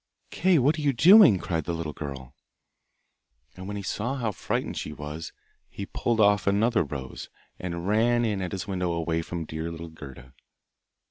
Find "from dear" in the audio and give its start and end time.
9.21-9.69